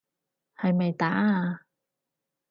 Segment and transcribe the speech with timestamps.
[0.55, 1.61] 係咪打啊？